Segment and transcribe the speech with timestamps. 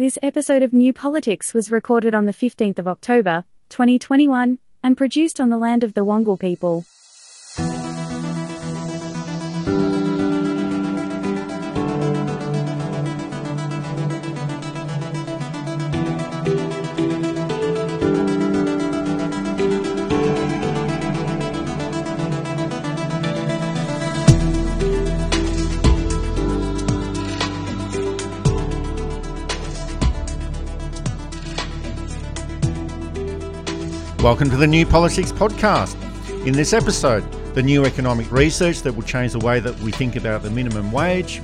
[0.00, 5.38] This episode of New Politics was recorded on the 15th of October, 2021, and produced
[5.38, 6.86] on the land of the Wangal people.
[34.22, 35.96] Welcome to the New Politics Podcast.
[36.46, 37.22] In this episode,
[37.54, 40.92] the new economic research that will change the way that we think about the minimum
[40.92, 41.38] wage,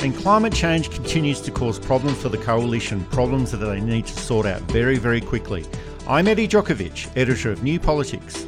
[0.00, 4.12] and climate change continues to cause problems for the coalition, problems that they need to
[4.14, 5.64] sort out very, very quickly.
[6.08, 8.44] I'm Eddie Djokovic, editor of New Politics.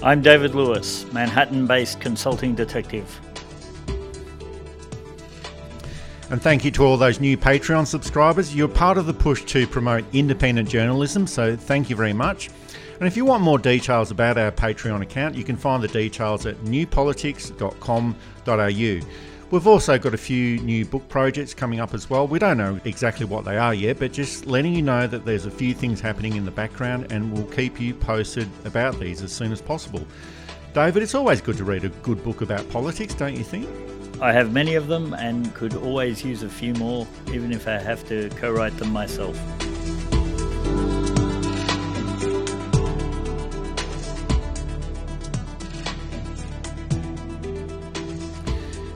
[0.00, 3.20] I'm David Lewis, Manhattan based consulting detective.
[6.30, 8.54] And thank you to all those new Patreon subscribers.
[8.54, 12.48] You're part of the push to promote independent journalism, so thank you very much.
[13.02, 16.46] And if you want more details about our Patreon account, you can find the details
[16.46, 19.06] at newpolitics.com.au.
[19.50, 22.28] We've also got a few new book projects coming up as well.
[22.28, 25.46] We don't know exactly what they are yet, but just letting you know that there's
[25.46, 29.32] a few things happening in the background and we'll keep you posted about these as
[29.32, 30.06] soon as possible.
[30.72, 33.68] David, it's always good to read a good book about politics, don't you think?
[34.20, 37.80] I have many of them and could always use a few more, even if I
[37.80, 39.36] have to co write them myself.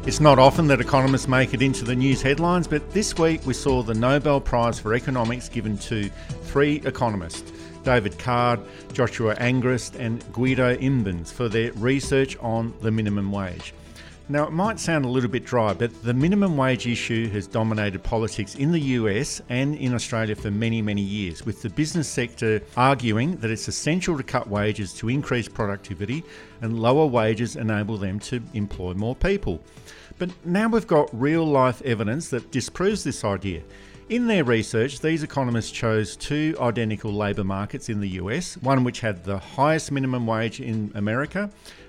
[0.06, 3.52] It's not often that economists make it into the news headlines, but this week we
[3.52, 6.08] saw the Nobel Prize for Economics given to
[6.44, 8.60] three economists David Card,
[8.92, 13.74] Joshua Angrist, and Guido Imbens for their research on the minimum wage.
[14.28, 18.02] Now, it might sound a little bit dry, but the minimum wage issue has dominated
[18.02, 22.60] politics in the US and in Australia for many, many years, with the business sector
[22.76, 26.24] arguing that it's essential to cut wages to increase productivity
[26.60, 29.62] and lower wages enable them to employ more people.
[30.18, 33.62] But now we've got real life evidence that disproves this idea.
[34.08, 39.00] In their research, these economists chose two identical labour markets in the US, one which
[39.00, 41.48] had the highest minimum wage in America,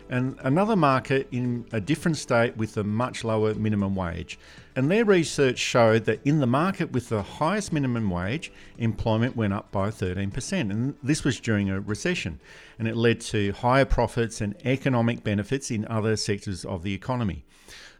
[0.10, 4.40] and another market in a different state with a much lower minimum wage.
[4.76, 9.54] And their research showed that in the market with the highest minimum wage, employment went
[9.54, 10.72] up by 13%.
[10.72, 12.40] And this was during a recession.
[12.78, 17.44] And it led to higher profits and economic benefits in other sectors of the economy.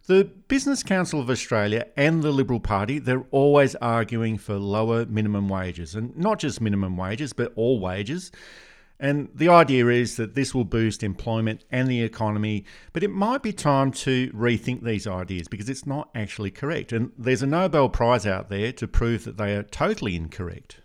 [0.08, 5.50] The Business Council of Australia and the Liberal Party, they're always arguing for lower minimum
[5.50, 8.32] wages, and not just minimum wages, but all wages.
[9.00, 13.44] And the idea is that this will boost employment and the economy, but it might
[13.44, 16.92] be time to rethink these ideas because it's not actually correct.
[16.92, 20.80] And there's a Nobel Prize out there to prove that they are totally incorrect.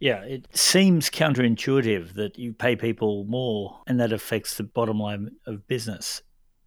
[0.00, 5.30] Yeah, it seems counterintuitive that you pay people more and that affects the bottom line
[5.46, 6.22] of business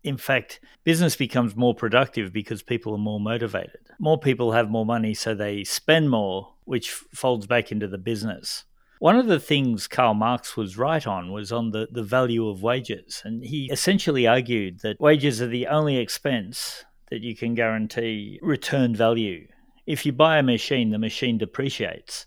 [0.07, 3.81] in fact, business becomes more productive because people are more motivated.
[3.99, 8.63] More people have more money, so they spend more, which folds back into the business.
[8.99, 12.63] One of the things Karl Marx was right on was on the, the value of
[12.63, 13.21] wages.
[13.23, 18.95] And he essentially argued that wages are the only expense that you can guarantee return
[18.95, 19.47] value.
[19.85, 22.25] If you buy a machine, the machine depreciates.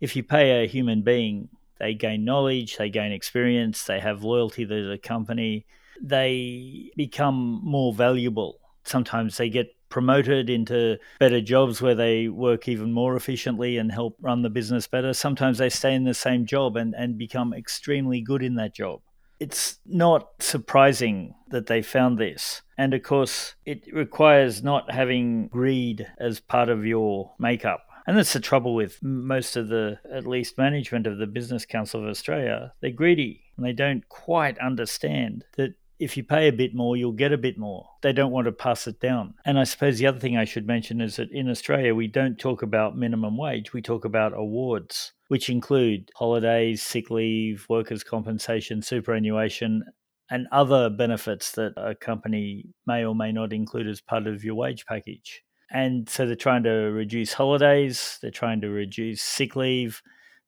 [0.00, 1.48] If you pay a human being,
[1.78, 5.66] they gain knowledge, they gain experience, they have loyalty to the company,
[6.00, 8.60] they become more valuable.
[8.84, 14.16] Sometimes they get promoted into better jobs where they work even more efficiently and help
[14.20, 15.12] run the business better.
[15.12, 19.00] Sometimes they stay in the same job and, and become extremely good in that job.
[19.38, 22.62] It's not surprising that they found this.
[22.78, 27.86] And of course, it requires not having greed as part of your makeup.
[28.06, 32.02] And that's the trouble with most of the, at least management of the Business Council
[32.02, 32.72] of Australia.
[32.80, 37.12] They're greedy and they don't quite understand that if you pay a bit more, you'll
[37.12, 37.90] get a bit more.
[38.00, 39.34] They don't want to pass it down.
[39.44, 42.38] And I suppose the other thing I should mention is that in Australia, we don't
[42.38, 48.80] talk about minimum wage, we talk about awards, which include holidays, sick leave, workers' compensation,
[48.80, 49.84] superannuation,
[50.30, 54.54] and other benefits that a company may or may not include as part of your
[54.54, 55.42] wage package.
[55.70, 60.02] And so they're trying to reduce holidays, they're trying to reduce sick leave,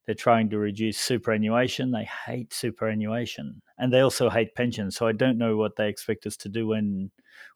[0.07, 1.91] they're trying to reduce superannuation.
[1.91, 4.97] They hate superannuation and they also hate pensions.
[4.97, 7.11] So I don't know what they expect us to do when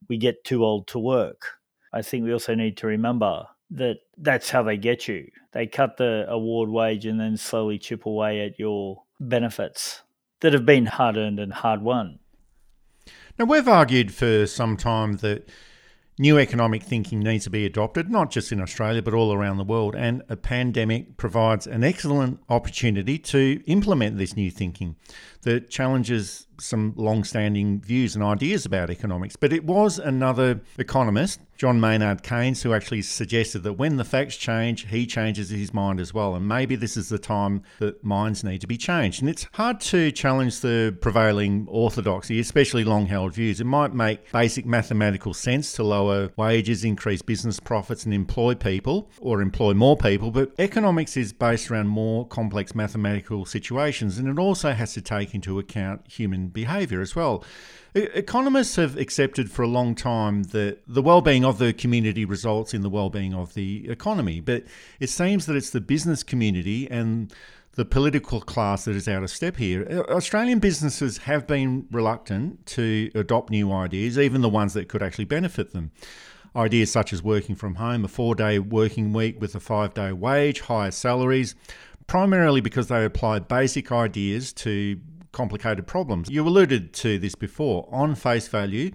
[0.09, 1.59] we get too old to work.
[1.93, 5.29] I think we also need to remember that that's how they get you.
[5.53, 10.03] They cut the award wage and then slowly chip away at your benefits
[10.41, 12.19] that have been hard earned and hard won.
[13.39, 15.49] Now, we've argued for some time that
[16.19, 19.65] New economic thinking needs to be adopted, not just in Australia, but all around the
[19.65, 19.95] world.
[19.95, 24.97] And a pandemic provides an excellent opportunity to implement this new thinking
[25.47, 29.37] that challenges some long standing views and ideas about economics.
[29.37, 34.37] But it was another economist, John Maynard Keynes, who actually suggested that when the facts
[34.37, 36.35] change, he changes his mind as well.
[36.35, 39.23] And maybe this is the time that minds need to be changed.
[39.23, 43.61] And it's hard to challenge the prevailing orthodoxy, especially long held views.
[43.61, 49.11] It might make basic mathematical sense to lower wages, increase business profits, and employ people
[49.21, 50.31] or employ more people.
[50.31, 54.19] But economics is based around more complex mathematical situations.
[54.19, 57.44] And it also has to take into account human behaviour as well.
[57.94, 62.83] Economists have accepted for a long time that the well-being of the community results in
[62.83, 64.65] the well-being of the economy, but
[65.00, 67.33] it seems that it's the business community and
[67.77, 69.87] the political class that is out of step here.
[70.09, 75.27] Australian businesses have been reluctant to adopt new ideas, even the ones that could actually
[75.27, 75.93] benefit them.
[76.55, 80.11] Ideas such as working from home, a four day working week with a five day
[80.11, 81.55] wage, higher salaries,
[82.06, 84.99] primarily because they apply basic ideas to
[85.37, 86.31] complicated problems.
[86.31, 87.87] You alluded to this before.
[87.93, 88.93] On face value,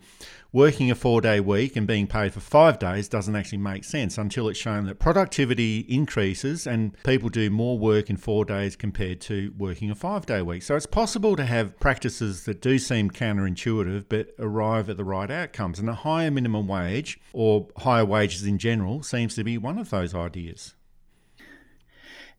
[0.52, 4.18] working a four day week and being paid for five days doesn't actually make sense
[4.18, 9.22] until it's shown that productivity increases and people do more work in four days compared
[9.22, 10.64] to working a five day week.
[10.64, 15.30] So it's possible to have practices that do seem counterintuitive but arrive at the right
[15.30, 15.78] outcomes.
[15.78, 19.92] And a higher minimum wage or higher wages in general seems to be one of
[19.92, 20.74] those ideas.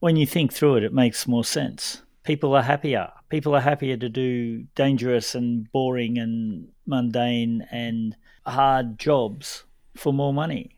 [0.00, 3.10] When you think through it, it makes more sense people are happier.
[3.28, 8.16] People are happier to do dangerous and boring and mundane and
[8.46, 9.64] hard jobs
[9.94, 10.76] for more money.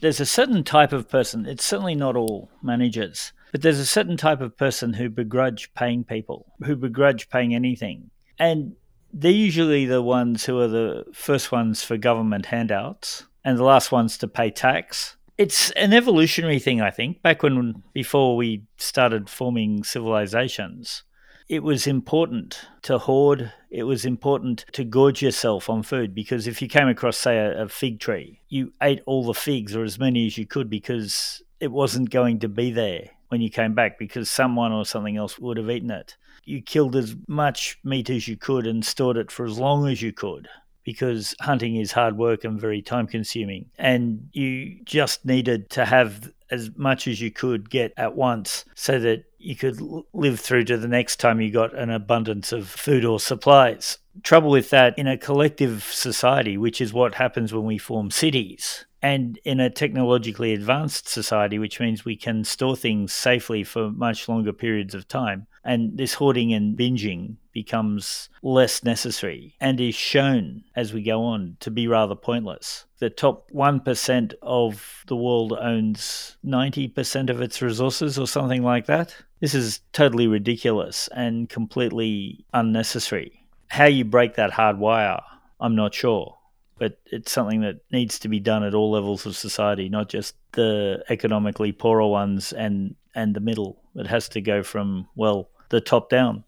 [0.00, 4.16] There's a certain type of person, it's certainly not all managers, but there's a certain
[4.16, 8.10] type of person who begrudge paying people, who begrudge paying anything.
[8.38, 8.74] And
[9.12, 13.90] they're usually the ones who are the first ones for government handouts and the last
[13.90, 17.22] ones to pay tax it's an evolutionary thing, I think.
[17.22, 21.02] Back when, before we started forming civilizations,
[21.48, 23.52] it was important to hoard.
[23.70, 27.64] It was important to gorge yourself on food because if you came across, say, a,
[27.64, 31.42] a, fig tree, you ate all the figs or as many as you could because
[31.60, 35.38] it wasn't going to be there when you came back because someone or something else
[35.38, 36.16] would have eaten it.
[36.44, 40.00] You killed as much meat as you could and stored it for as long as
[40.00, 40.48] you could
[40.86, 43.68] because hunting is hard work and very time consuming.
[43.76, 49.00] And you just needed to have as much as you could get at once so
[49.00, 49.80] that you could
[50.12, 53.98] live through to the next time you got an abundance of food or supplies.
[54.22, 58.86] Trouble with that in a collective society, which is what happens when we form cities,
[59.02, 64.28] and in a technologically advanced society, which means we can store things safely for much
[64.28, 65.48] longer periods of time.
[65.64, 71.56] And this hoarding and binging becomes less necessary and is shown as we go on
[71.60, 72.84] to be rather pointless.
[72.98, 79.16] The top 1% of the world owns 90% of its resources or something like that.
[79.40, 83.42] This is totally ridiculous and completely unnecessary.
[83.68, 85.22] How you break that hard wire,
[85.58, 86.36] I'm not sure
[86.78, 90.34] but it's something that needs to be done at all levels of society, not just
[90.52, 93.80] the economically poorer ones and and the middle.
[93.94, 96.44] It has to go from well the top down.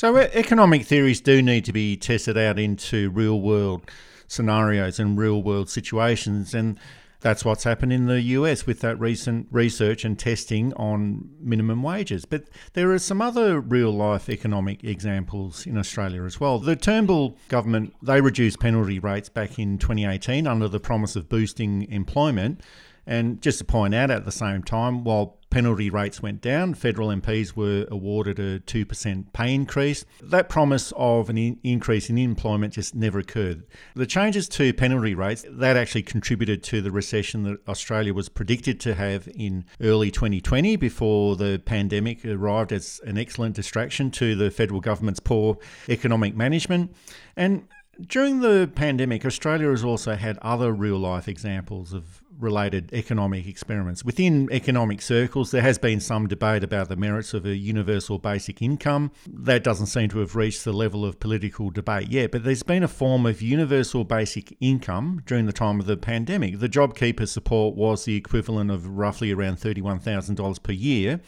[0.00, 3.82] So economic theories do need to be tested out into real world
[4.28, 6.78] scenarios and real world situations and
[7.20, 12.24] that's what's happened in the US with that recent research and testing on minimum wages.
[12.24, 16.58] But there are some other real life economic examples in Australia as well.
[16.58, 21.82] The Turnbull government, they reduced penalty rates back in 2018 under the promise of boosting
[21.92, 22.62] employment.
[23.06, 27.08] And just to point out at the same time, while penalty rates went down, federal
[27.08, 30.04] MPs were awarded a 2% pay increase.
[30.22, 33.64] That promise of an in- increase in employment just never occurred.
[33.94, 38.80] The changes to penalty rates, that actually contributed to the recession that Australia was predicted
[38.80, 44.50] to have in early 2020 before the pandemic arrived as an excellent distraction to the
[44.50, 46.94] federal government's poor economic management.
[47.36, 47.66] And
[48.06, 54.04] during the pandemic, Australia has also had other real life examples of related economic experiments.
[54.04, 58.62] Within economic circles, there has been some debate about the merits of a universal basic
[58.62, 59.10] income.
[59.26, 62.82] That doesn't seem to have reached the level of political debate yet, but there's been
[62.82, 66.58] a form of universal basic income during the time of the pandemic.
[66.58, 71.20] The JobKeeper support was the equivalent of roughly around $31,000 per year.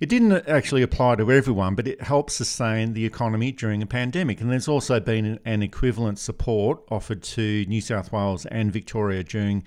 [0.00, 4.40] It didn't actually apply to everyone, but it helped sustain the economy during a pandemic.
[4.40, 9.62] And there's also been an equivalent support offered to New South Wales and Victoria during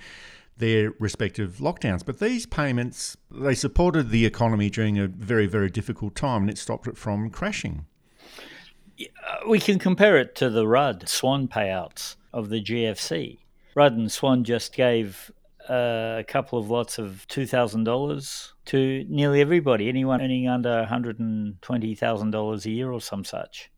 [0.57, 2.05] their respective lockdowns.
[2.05, 6.57] But these payments, they supported the economy during a very, very difficult time and it
[6.57, 7.85] stopped it from crashing.
[9.47, 13.39] We can compare it to the Rudd Swan payouts of the GFC.
[13.75, 15.31] Rudd and Swan just gave
[15.69, 22.69] uh, a couple of lots of $2,000 to nearly everybody, anyone earning under $120,000 a
[22.69, 23.71] year or some such.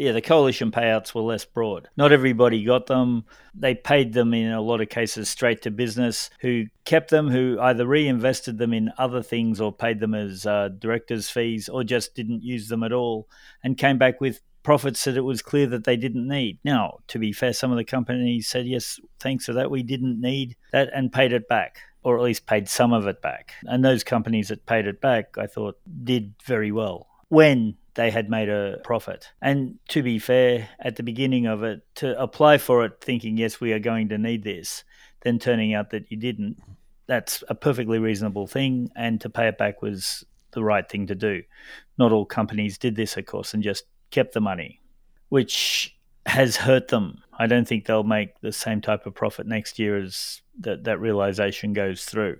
[0.00, 1.90] Yeah, the coalition payouts were less broad.
[1.94, 3.26] Not everybody got them.
[3.54, 7.58] They paid them in a lot of cases straight to business who kept them, who
[7.60, 12.14] either reinvested them in other things or paid them as uh, director's fees or just
[12.14, 13.28] didn't use them at all
[13.62, 16.60] and came back with profits that it was clear that they didn't need.
[16.64, 20.18] Now, to be fair, some of the companies said, yes, thanks for that, we didn't
[20.18, 23.52] need that and paid it back, or at least paid some of it back.
[23.64, 28.28] And those companies that paid it back, I thought, did very well when they had
[28.28, 29.28] made a profit.
[29.40, 33.60] And to be fair, at the beginning of it, to apply for it thinking, yes,
[33.60, 34.84] we are going to need this,
[35.22, 36.58] then turning out that you didn't,
[37.06, 38.90] that's a perfectly reasonable thing.
[38.96, 41.42] And to pay it back was the right thing to do.
[41.98, 44.80] Not all companies did this, of course, and just kept the money,
[45.28, 45.96] which
[46.26, 47.22] has hurt them.
[47.38, 51.00] I don't think they'll make the same type of profit next year as that, that
[51.00, 52.38] realization goes through.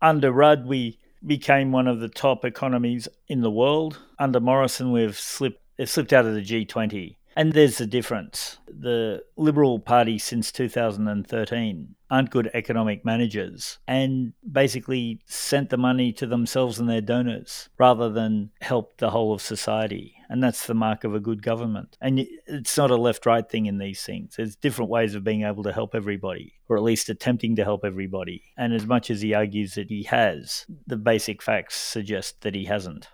[0.00, 3.98] Under Rudd, we became one of the top economies in the world.
[4.18, 7.16] Under Morrison, we've slipped, slipped out of the G20.
[7.34, 8.58] And there's a difference.
[8.68, 16.26] The Liberal Party since 2013 aren't good economic managers and basically sent the money to
[16.26, 20.14] themselves and their donors rather than help the whole of society.
[20.32, 21.98] And that's the mark of a good government.
[22.00, 24.34] And it's not a left right thing in these things.
[24.34, 27.84] There's different ways of being able to help everybody, or at least attempting to help
[27.84, 28.42] everybody.
[28.56, 32.64] And as much as he argues that he has, the basic facts suggest that he
[32.64, 33.08] hasn't.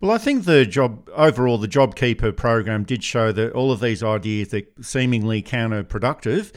[0.00, 4.02] Well, I think the job overall, the JobKeeper program did show that all of these
[4.02, 6.54] ideas that seemingly counterproductive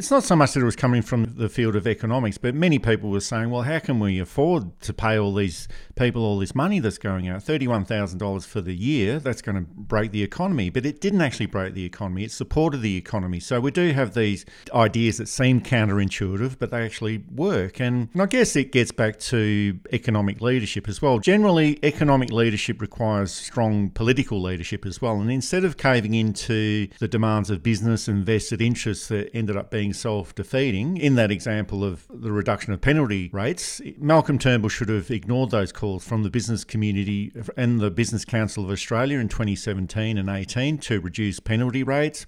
[0.00, 2.78] it's not so much that it was coming from the field of economics, but many
[2.78, 6.54] people were saying, well, how can we afford to pay all these people all this
[6.54, 7.42] money that's going out?
[7.42, 10.70] $31,000 for the year, that's going to break the economy.
[10.70, 13.40] But it didn't actually break the economy, it supported the economy.
[13.40, 17.78] So we do have these ideas that seem counterintuitive, but they actually work.
[17.78, 21.18] And, I guess it gets back to economic leadership as well.
[21.18, 25.20] Generally, economic leadership requires strong political leadership as well.
[25.20, 29.70] And instead of caving into the demands of business and vested interests that ended up
[29.70, 30.96] being being self defeating.
[30.96, 35.72] In that example of the reduction of penalty rates, Malcolm Turnbull should have ignored those
[35.72, 40.78] calls from the business community and the Business Council of Australia in 2017 and 18
[40.78, 42.26] to reduce penalty rates.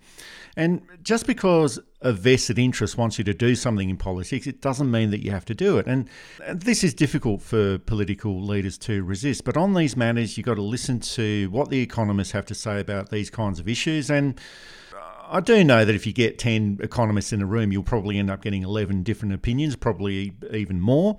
[0.57, 4.91] And just because a vested interest wants you to do something in politics, it doesn't
[4.91, 5.87] mean that you have to do it.
[5.87, 6.09] And
[6.53, 9.45] this is difficult for political leaders to resist.
[9.45, 12.81] But on these matters, you've got to listen to what the economists have to say
[12.81, 14.11] about these kinds of issues.
[14.11, 14.39] And
[15.29, 18.31] I do know that if you get 10 economists in a room, you'll probably end
[18.31, 21.19] up getting 11 different opinions, probably even more.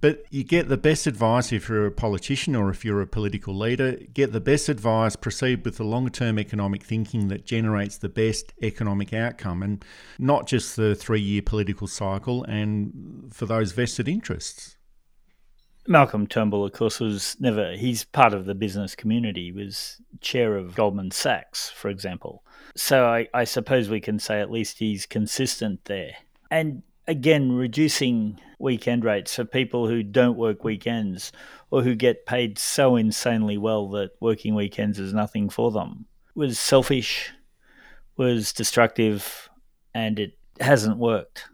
[0.00, 3.54] But you get the best advice if you're a politician or if you're a political
[3.54, 3.98] leader.
[4.14, 8.52] Get the best advice, proceed with the long term economic thinking that generates the best
[8.62, 9.84] economic outcome and
[10.18, 14.76] not just the three year political cycle and for those vested interests.
[15.86, 20.74] Malcolm Turnbull, of course, was never, he's part of the business community, was chair of
[20.74, 22.44] Goldman Sachs, for example.
[22.76, 26.12] So I, I suppose we can say at least he's consistent there.
[26.50, 31.32] And again, reducing weekend rates for people who don't work weekends
[31.70, 36.58] or who get paid so insanely well that working weekends is nothing for them was
[36.58, 37.32] selfish,
[38.16, 39.48] was destructive,
[39.94, 41.48] and it hasn't worked.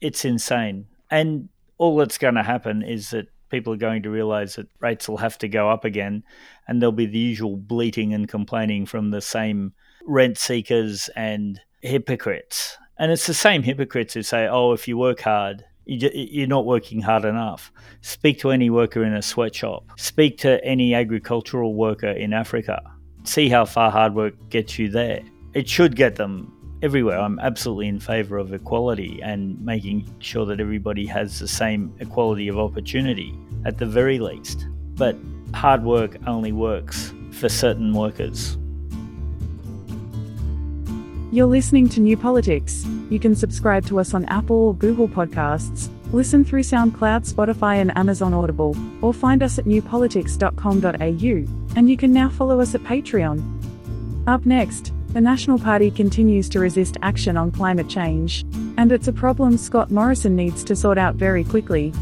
[0.00, 0.86] It's insane.
[1.10, 5.08] And all that's going to happen is that people are going to realize that rates
[5.08, 6.22] will have to go up again
[6.66, 9.72] and there'll be the usual bleating and complaining from the same
[10.06, 12.76] rent seekers and hypocrites.
[12.98, 17.00] And it's the same hypocrites who say, oh, if you work hard, you're not working
[17.00, 17.72] hard enough.
[18.02, 19.84] Speak to any worker in a sweatshop.
[19.96, 22.82] Speak to any agricultural worker in Africa.
[23.24, 25.20] See how far hard work gets you there.
[25.54, 26.52] It should get them
[26.82, 27.18] everywhere.
[27.18, 32.48] I'm absolutely in favour of equality and making sure that everybody has the same equality
[32.48, 34.66] of opportunity at the very least.
[34.94, 35.16] But
[35.54, 38.56] hard work only works for certain workers.
[41.30, 42.86] You're listening to New Politics.
[43.10, 47.96] You can subscribe to us on Apple or Google Podcasts, listen through SoundCloud, Spotify, and
[47.98, 53.42] Amazon Audible, or find us at newpolitics.com.au, and you can now follow us at Patreon.
[54.26, 58.44] Up next, the National Party continues to resist action on climate change,
[58.76, 61.92] and it's a problem Scott Morrison needs to sort out very quickly.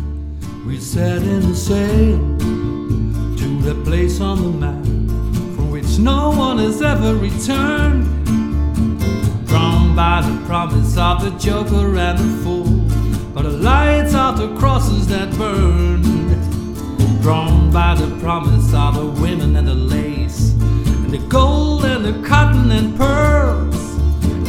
[0.66, 2.18] We set in sail
[3.38, 4.84] to the place on the map
[5.56, 8.04] from which no one has ever returned
[9.46, 12.66] Drawn by the promise of the joker and the fool.
[13.32, 16.02] But the lights of the crosses that burn,
[17.22, 20.05] drawn by the promise of the women and the and
[21.16, 23.74] the gold and the cotton and pearls.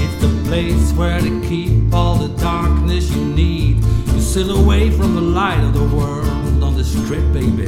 [0.02, 3.78] It's the place where to keep all the darkness you need.
[4.08, 7.68] You sail away from the light of the world on this trip, baby.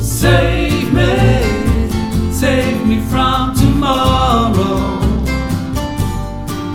[0.00, 4.76] Save me, save me from tomorrow.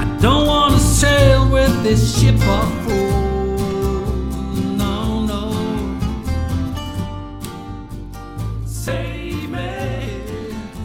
[0.04, 2.81] I don't want to sail with this ship of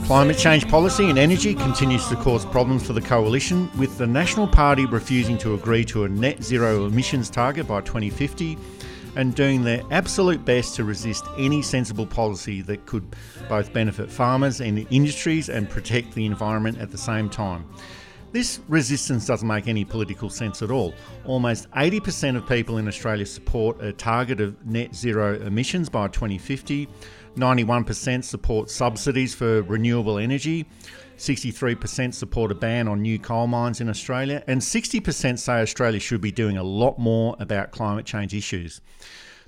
[0.07, 4.47] Climate change policy and energy continues to cause problems for the coalition, with the National
[4.47, 8.57] Party refusing to agree to a net zero emissions target by 2050
[9.17, 13.17] and doing their absolute best to resist any sensible policy that could
[13.49, 17.69] both benefit farmers and industries and protect the environment at the same time.
[18.31, 20.95] This resistance doesn't make any political sense at all.
[21.25, 26.87] Almost 80% of people in Australia support a target of net zero emissions by 2050.
[27.37, 30.67] 91% support subsidies for renewable energy.
[31.19, 34.43] 63% support a ban on new coal mines in Australia.
[34.47, 38.81] And 60% say Australia should be doing a lot more about climate change issues.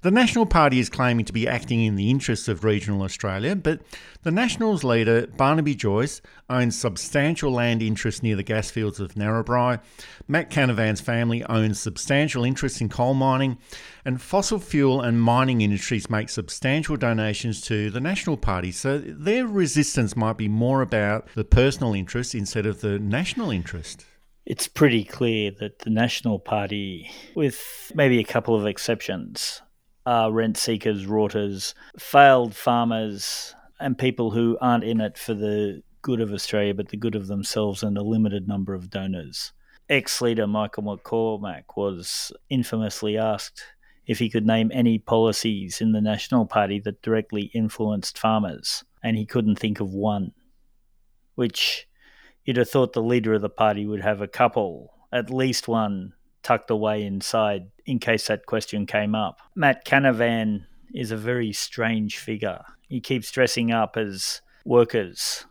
[0.00, 3.81] The National Party is claiming to be acting in the interests of regional Australia, but
[4.23, 9.81] the Nationals leader, Barnaby Joyce, owns substantial land interests near the gas fields of Narrabri.
[10.28, 13.59] Matt Canavan's family owns substantial interests in coal mining,
[14.05, 18.71] and fossil fuel and mining industries make substantial donations to the National Party.
[18.71, 24.05] So their resistance might be more about the personal interest instead of the national interest
[24.47, 29.61] it's pretty clear that the National Party, with maybe a couple of exceptions,
[30.09, 36.23] are rent seekers, rorters, failed farmers, and people who aren't in it for the good
[36.23, 39.53] of Australia but the good of themselves and a limited number of donors.
[39.91, 43.62] Ex leader Michael McCormack was infamously asked
[44.07, 49.15] if he could name any policies in the National Party that directly influenced farmers, and
[49.15, 50.33] he couldn't think of one.
[51.35, 51.87] Which
[52.47, 56.15] you'd have thought the leader of the party would have a couple, at least one
[56.42, 59.40] tucked away inside in case that question came up.
[59.54, 60.64] Matt Canavan
[60.95, 62.62] is a very strange figure.
[62.88, 65.45] He keeps dressing up as workers.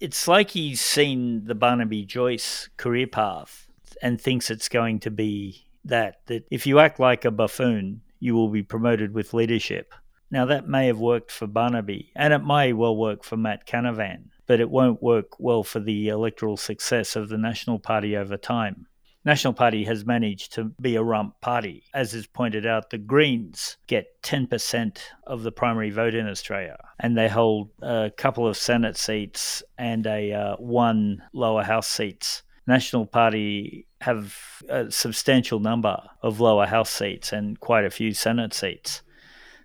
[0.00, 3.66] It's like he's seen the Barnaby Joyce career path
[4.02, 8.34] and thinks it's going to be that that if you act like a buffoon, you
[8.34, 9.94] will be promoted with leadership.
[10.30, 14.28] Now that may have worked for Barnaby and it may well work for Matt Canavan,
[14.46, 18.86] but it won't work well for the electoral success of the National Party over time.
[19.24, 21.84] National Party has managed to be a rump party.
[21.92, 27.16] As is pointed out, the Greens get 10% of the primary vote in Australia, and
[27.16, 32.42] they hold a couple of Senate seats and a uh, one lower house seats.
[32.66, 34.36] National Party have
[34.68, 39.02] a substantial number of lower house seats and quite a few Senate seats.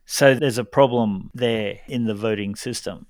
[0.06, 3.06] So there's a problem there in the voting system.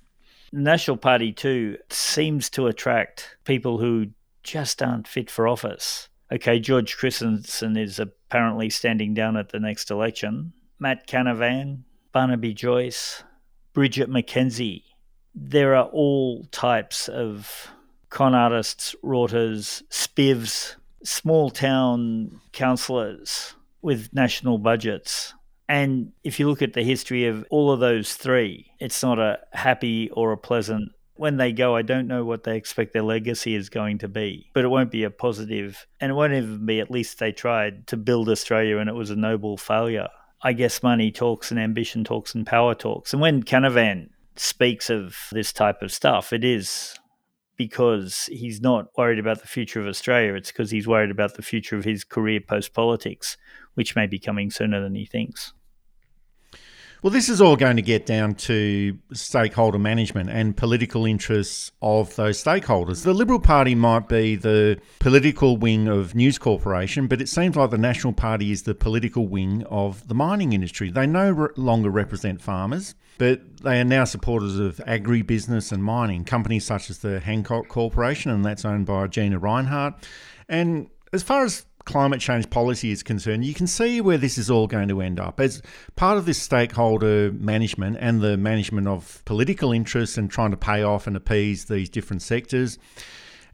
[0.52, 4.08] National Party, too, seems to attract people who
[4.42, 6.08] just aren't fit for office.
[6.32, 10.52] Okay, George Christensen is apparently standing down at the next election.
[10.78, 11.82] Matt Canavan,
[12.12, 13.22] Barnaby Joyce,
[13.72, 14.84] Bridget McKenzie.
[15.34, 17.68] There are all types of
[18.08, 25.34] con artists, rorters, spivs, small town councillors with national budgets.
[25.68, 29.40] And if you look at the history of all of those three, it's not a
[29.52, 33.54] happy or a pleasant when they go, I don't know what they expect their legacy
[33.54, 36.80] is going to be, but it won't be a positive, and it won't even be
[36.80, 40.08] at least they tried to build Australia and it was a noble failure.
[40.42, 43.12] I guess money talks and ambition talks and power talks.
[43.12, 46.98] And when Canavan speaks of this type of stuff, it is
[47.56, 50.34] because he's not worried about the future of Australia.
[50.34, 53.36] It's because he's worried about the future of his career post politics,
[53.74, 55.52] which may be coming sooner than he thinks.
[57.04, 62.16] Well, this is all going to get down to stakeholder management and political interests of
[62.16, 63.02] those stakeholders.
[63.02, 67.70] The Liberal Party might be the political wing of News Corporation, but it seems like
[67.70, 70.90] the National Party is the political wing of the mining industry.
[70.90, 76.64] They no longer represent farmers, but they are now supporters of agribusiness and mining, companies
[76.64, 80.02] such as the Hancock Corporation, and that's owned by Gina Rinehart.
[80.48, 84.50] And as far as climate change policy is concerned, you can see where this is
[84.50, 85.40] all going to end up.
[85.40, 85.62] As
[85.96, 90.82] part of this stakeholder management and the management of political interests and trying to pay
[90.82, 92.78] off and appease these different sectors,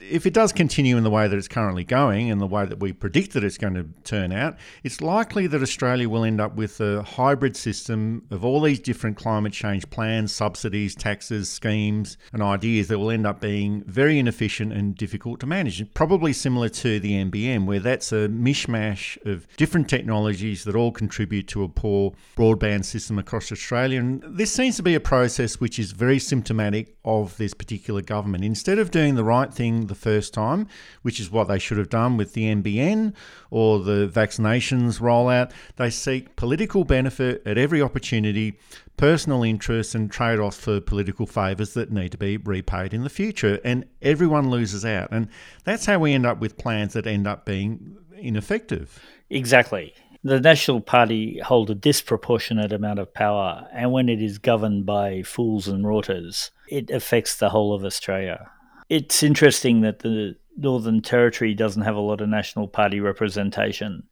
[0.01, 2.81] if it does continue in the way that it's currently going and the way that
[2.81, 6.57] we predict that it's going to turn out, it's likely that Australia will end up
[6.57, 12.43] with a hybrid system of all these different climate change plans, subsidies, taxes, schemes, and
[12.43, 15.83] ideas that will end up being very inefficient and difficult to manage.
[15.95, 21.47] Probably similar to the NBN, where that's a mishmash of different technologies that all contribute
[21.49, 24.01] to a poor broadband system across Australia.
[24.01, 28.45] And this seems to be a process which is very symptomatic of this particular government.
[28.45, 30.67] Instead of doing the right thing, the first time,
[31.03, 33.13] which is what they should have done with the NBN
[33.51, 35.53] or the vaccinations rollout.
[35.77, 38.59] They seek political benefit at every opportunity,
[38.97, 43.11] personal interests, and trade offs for political favours that need to be repaid in the
[43.11, 43.61] future.
[43.63, 45.09] And everyone loses out.
[45.11, 45.29] And
[45.65, 48.99] that's how we end up with plans that end up being ineffective.
[49.29, 49.93] Exactly.
[50.23, 55.23] The National Party hold a disproportionate amount of power, and when it is governed by
[55.23, 58.51] fools and rorters, it affects the whole of Australia.
[58.91, 64.03] It's interesting that the Northern Territory doesn't have a lot of National Party representation,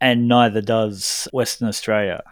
[0.00, 2.22] and neither does Western Australia.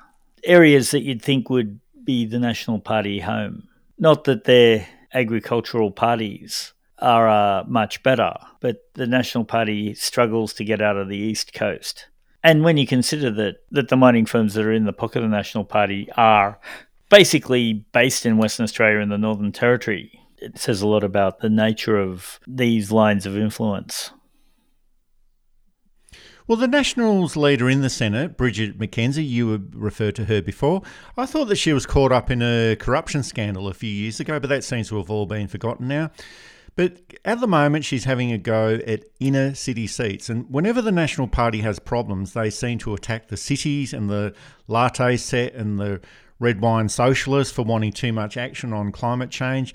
[0.44, 3.66] Areas that you'd think would be the National Party home.
[3.98, 10.64] Not that they're agricultural parties are uh, much better, but the National Party struggles to
[10.64, 12.06] get out of the East Coast.
[12.44, 15.30] And when you consider that, that the mining firms that are in the pocket of
[15.30, 16.60] the National Party are
[17.10, 21.50] basically based in Western Australia and the Northern Territory, it says a lot about the
[21.50, 24.10] nature of these lines of influence.
[26.48, 30.82] Well, the Nationals leader in the Senate, Bridget McKenzie, you referred to her before.
[31.16, 34.38] I thought that she was caught up in a corruption scandal a few years ago,
[34.38, 36.12] but that seems to have all been forgotten now.
[36.76, 40.28] But at the moment, she's having a go at inner city seats.
[40.28, 44.32] And whenever the National Party has problems, they seem to attack the cities and the
[44.68, 46.00] latte set and the
[46.38, 49.74] red wine socialists for wanting too much action on climate change.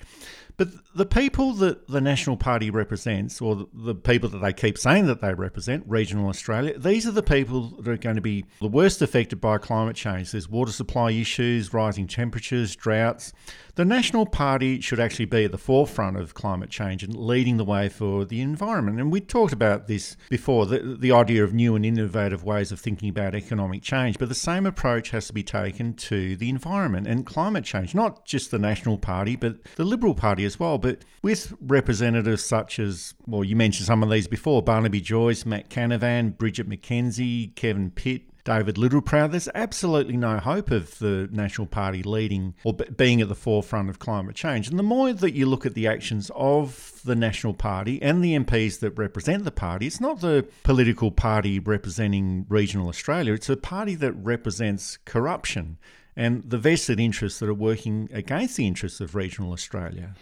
[0.62, 5.06] But the people that the National Party represents, or the people that they keep saying
[5.06, 8.68] that they represent, regional Australia, these are the people that are going to be the
[8.68, 10.32] worst affected by climate change.
[10.32, 13.32] There's water supply issues, rising temperatures, droughts.
[13.74, 17.64] The National Party should actually be at the forefront of climate change and leading the
[17.64, 19.00] way for the environment.
[19.00, 22.80] And we talked about this before the, the idea of new and innovative ways of
[22.80, 24.18] thinking about economic change.
[24.18, 28.26] But the same approach has to be taken to the environment and climate change, not
[28.26, 30.76] just the National Party, but the Liberal Party as well.
[30.82, 35.70] But with representatives such as, well, you mentioned some of these before Barnaby Joyce, Matt
[35.70, 42.02] Canavan, Bridget McKenzie, Kevin Pitt, David Littleproud, there's absolutely no hope of the National Party
[42.02, 44.68] leading or being at the forefront of climate change.
[44.68, 48.36] And the more that you look at the actions of the National Party and the
[48.36, 53.56] MPs that represent the party, it's not the political party representing regional Australia, it's a
[53.56, 55.78] party that represents corruption
[56.16, 60.14] and the vested interests that are working against the interests of regional Australia.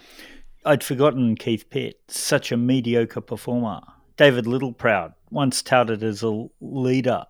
[0.64, 3.80] I'd forgotten Keith Pitt, such a mediocre performer.
[4.18, 7.24] David Littleproud, once touted as a leader.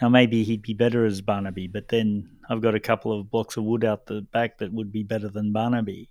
[0.00, 3.58] Now, maybe he'd be better as Barnaby, but then I've got a couple of blocks
[3.58, 6.08] of wood out the back that would be better than Barnaby.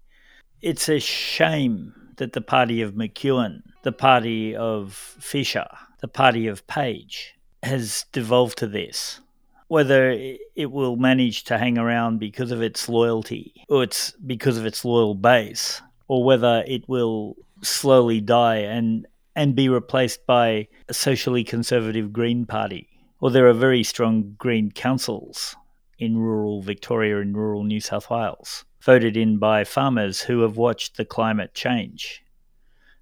[0.61, 5.67] It's a shame that the party of McEwen, the party of Fischer,
[6.01, 9.19] the party of Page has devolved to this.
[9.67, 10.11] Whether
[10.55, 14.85] it will manage to hang around because of its loyalty or it's because of its
[14.85, 21.43] loyal base, or whether it will slowly die and and be replaced by a socially
[21.43, 22.87] conservative Green Party.
[23.19, 25.55] Or there are very strong Green councils
[25.99, 30.95] in rural Victoria and rural New South Wales, voted in by farmers who have watched
[30.95, 32.23] the climate change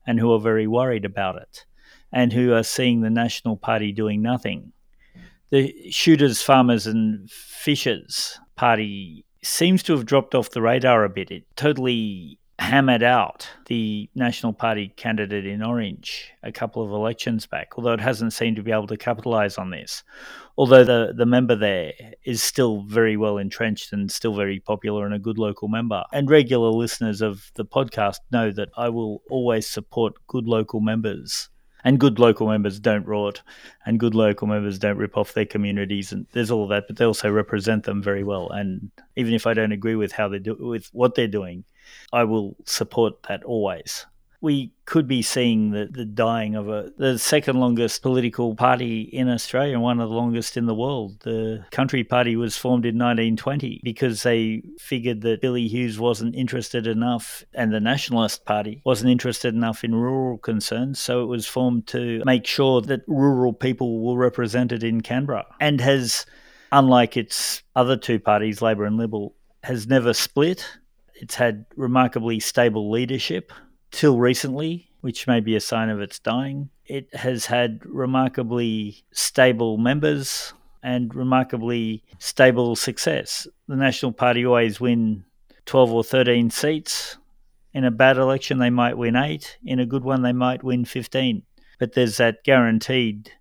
[0.07, 1.65] and who are very worried about it
[2.11, 4.71] and who are seeing the National Party doing nothing.
[5.49, 11.31] The shooters, farmers, and fishers party seems to have dropped off the radar a bit.
[11.31, 17.73] It totally hammered out the National Party candidate in Orange a couple of elections back,
[17.75, 20.01] although it hasn't seemed to be able to capitalise on this.
[20.57, 21.91] Although the, the member there
[22.23, 26.05] is still very well entrenched and still very popular and a good local member.
[26.13, 31.49] And regular listeners of the podcast know that I will always support good local members.
[31.83, 33.41] And good local members don't rot,
[33.85, 36.85] and good local members don't rip off their communities, and there's all that.
[36.87, 38.49] But they also represent them very well.
[38.51, 41.65] And even if I don't agree with how they do with what they're doing,
[42.11, 44.05] I will support that always.
[44.41, 49.29] We could be seeing the, the dying of a the second longest political party in
[49.29, 51.21] Australia, one of the longest in the world.
[51.21, 56.87] The Country Party was formed in 1920 because they figured that Billy Hughes wasn't interested
[56.87, 61.87] enough and the Nationalist Party wasn't interested enough in rural concerns, so it was formed
[61.87, 66.25] to make sure that rural people were represented in Canberra and has
[66.73, 70.67] unlike its other two parties, Labor and Liberal, has never split
[71.15, 73.51] it's had remarkably stable leadership
[73.91, 76.69] till recently, which may be a sign of its dying.
[76.85, 83.47] It has had remarkably stable members and remarkably stable success.
[83.67, 85.23] The National Party always win
[85.65, 87.17] 12 or 13 seats.
[87.73, 89.57] In a bad election, they might win eight.
[89.63, 91.43] In a good one, they might win 15.
[91.79, 93.31] But there's that guaranteed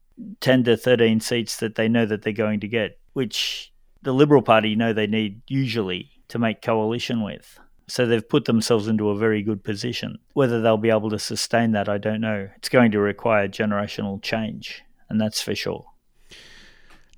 [0.41, 4.43] 10 to 13 seats that they know that they're going to get, which the Liberal
[4.43, 7.59] Party know they need usually to make coalition with.
[7.93, 10.19] So they've put themselves into a very good position.
[10.33, 12.49] Whether they'll be able to sustain that, I don't know.
[12.57, 15.85] It's going to require generational change, and that's for sure.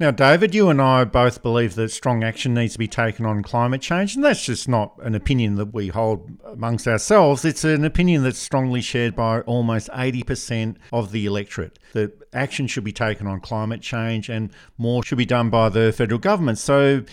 [0.00, 3.44] Now, David, you and I both believe that strong action needs to be taken on
[3.44, 7.44] climate change, and that's just not an opinion that we hold amongst ourselves.
[7.44, 12.82] It's an opinion that's strongly shared by almost 80% of the electorate that action should
[12.82, 16.58] be taken on climate change and more should be done by the federal government.
[16.58, 17.04] So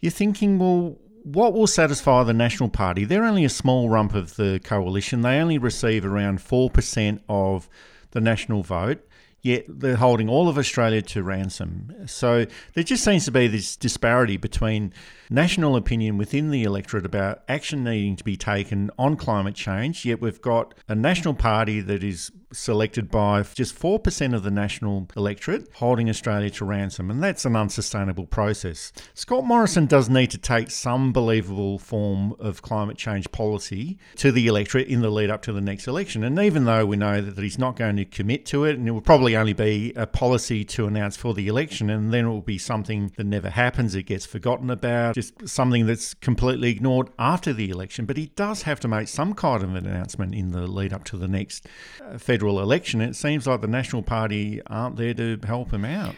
[0.00, 3.04] you're thinking, well, what will satisfy the National Party?
[3.04, 5.22] They're only a small rump of the coalition.
[5.22, 7.68] They only receive around 4% of
[8.12, 9.06] the national vote
[9.42, 11.94] yet they're holding all of Australia to ransom.
[12.06, 14.92] So there just seems to be this disparity between
[15.30, 20.20] national opinion within the electorate about action needing to be taken on climate change, yet
[20.20, 25.68] we've got a national party that is selected by just 4% of the national electorate
[25.74, 28.92] holding Australia to ransom, and that's an unsustainable process.
[29.14, 34.46] Scott Morrison does need to take some believable form of climate change policy to the
[34.46, 36.24] electorate in the lead up to the next election.
[36.24, 38.90] And even though we know that he's not going to commit to it, and it
[38.90, 42.40] will probably only be a policy to announce for the election, and then it will
[42.40, 47.52] be something that never happens, it gets forgotten about, just something that's completely ignored after
[47.52, 48.06] the election.
[48.06, 51.04] But he does have to make some kind of an announcement in the lead up
[51.04, 51.66] to the next
[52.04, 55.84] uh, federal federal election, it seems like the National Party aren't there to help him
[55.84, 56.14] out.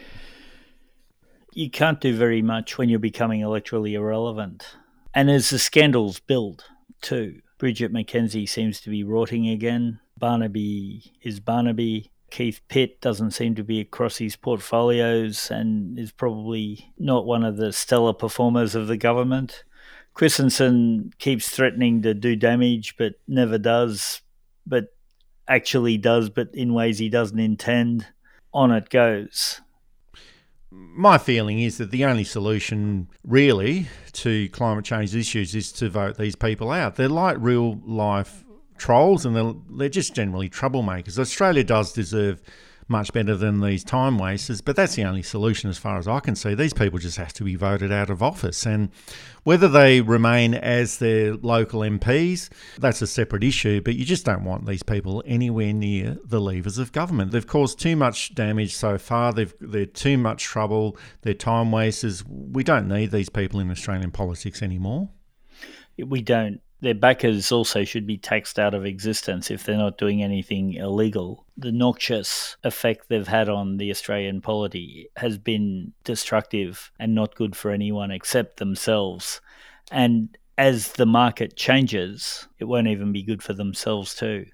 [1.53, 4.77] You can't do very much when you're becoming electorally irrelevant.
[5.13, 6.63] And as the scandals build,
[7.01, 9.99] too, Bridget McKenzie seems to be rorting again.
[10.17, 12.13] Barnaby is Barnaby.
[12.31, 17.57] Keith Pitt doesn't seem to be across his portfolios and is probably not one of
[17.57, 19.65] the stellar performers of the government.
[20.15, 24.23] Christensen keeps threatening to do damage but never does.
[24.65, 24.95] But
[25.49, 28.07] actually does, but in ways he doesn't intend.
[28.55, 29.63] On it goes.
[30.71, 36.19] My feeling is that the only solution, really, to climate change issues is to vote
[36.19, 36.97] these people out.
[36.97, 38.45] They're like real life
[38.77, 41.19] trolls and they're, they're just generally troublemakers.
[41.19, 42.43] Australia does deserve
[42.89, 44.61] much better than these time wasters.
[44.61, 46.55] But that's the only solution, as far as I can see.
[46.55, 48.91] These people just have to be voted out of office, and
[49.45, 53.81] whether they remain as their local MPs, that's a separate issue.
[53.81, 57.33] But you just don't want these people anywhere near the levers of government.
[57.33, 59.33] They've caused too much damage so far.
[59.33, 60.97] They've they're too much trouble.
[61.23, 62.25] They're time wasters.
[62.27, 65.11] We don't need these people in Australian politics anymore.
[65.99, 70.21] We don't their backers also should be taxed out of existence if they're not doing
[70.21, 71.47] anything illegal.
[71.57, 77.55] The noxious effect they've had on the Australian polity has been destructive and not good
[77.55, 79.41] for anyone except themselves.
[79.93, 84.47] And as the market changes, it won't even be good for themselves too.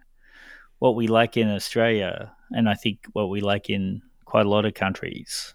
[0.80, 4.66] What we lack in Australia, and I think what we lack in quite a lot
[4.66, 5.54] of countries,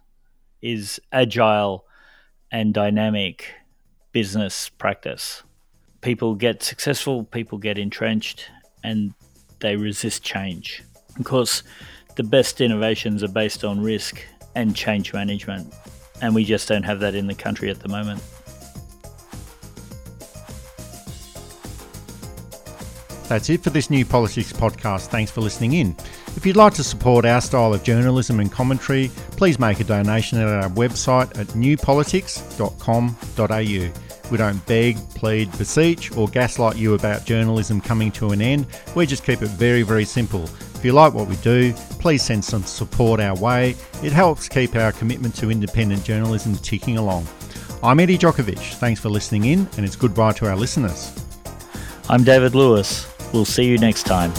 [0.60, 1.86] is agile
[2.52, 3.54] and dynamic
[4.12, 5.44] business practice
[6.04, 8.52] people get successful, people get entrenched,
[8.84, 9.14] and
[9.62, 10.84] they resist change.
[11.18, 11.64] Of course,
[12.16, 15.74] the best innovations are based on risk and change management,
[16.22, 18.22] and we just don't have that in the country at the moment.
[23.30, 25.08] That's it for this new politics podcast.
[25.08, 25.96] Thanks for listening in.
[26.36, 30.38] If you'd like to support our style of journalism and commentary, please make a donation
[30.40, 34.13] at our website at newpolitics.com.au.
[34.34, 38.66] We don't beg, plead, beseech, or gaslight you about journalism coming to an end.
[38.96, 40.46] We just keep it very, very simple.
[40.74, 43.76] If you like what we do, please send some support our way.
[44.02, 47.28] It helps keep our commitment to independent journalism ticking along.
[47.84, 48.74] I'm Eddie Djokovic.
[48.80, 51.14] Thanks for listening in, and it's goodbye to our listeners.
[52.10, 53.08] I'm David Lewis.
[53.34, 54.34] We'll see you next time.